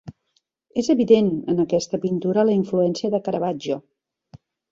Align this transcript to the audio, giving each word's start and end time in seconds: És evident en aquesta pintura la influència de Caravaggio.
És 0.83 0.87
evident 0.93 1.27
en 1.53 1.59
aquesta 1.65 1.99
pintura 2.07 2.47
la 2.49 2.57
influència 2.61 3.13
de 3.17 3.23
Caravaggio. 3.27 3.79